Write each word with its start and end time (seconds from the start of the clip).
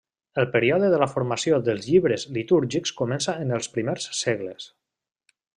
El 0.43 0.45
període 0.53 0.87
de 0.93 1.01
la 1.03 1.07
formació 1.11 1.59
dels 1.67 1.85
llibres 1.91 2.25
litúrgics 2.39 2.97
comença 3.05 3.39
en 3.45 3.57
els 3.59 3.73
primers 3.79 4.09
segles. 4.25 4.71